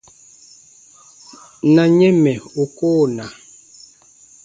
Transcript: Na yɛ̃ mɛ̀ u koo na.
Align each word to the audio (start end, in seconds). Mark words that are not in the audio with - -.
Na 1.73 1.83
yɛ̃ 1.97 2.11
mɛ̀ 2.23 2.37
u 2.61 2.63
koo 2.77 3.01
na. 3.15 3.25